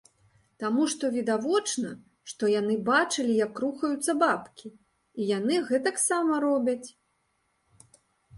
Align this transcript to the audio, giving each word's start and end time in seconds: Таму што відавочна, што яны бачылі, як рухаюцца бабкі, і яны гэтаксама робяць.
Таму 0.61 0.85
што 0.93 1.09
відавочна, 1.17 1.91
што 2.31 2.49
яны 2.59 2.77
бачылі, 2.87 3.35
як 3.45 3.53
рухаюцца 3.65 4.11
бабкі, 4.25 4.73
і 4.79 5.21
яны 5.37 5.55
гэтаксама 5.69 6.33
робяць. 6.47 6.89